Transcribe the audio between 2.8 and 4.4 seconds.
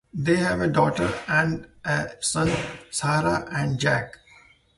Sarah and Jack.